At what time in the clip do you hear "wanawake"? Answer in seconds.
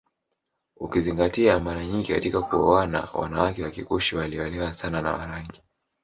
3.13-3.63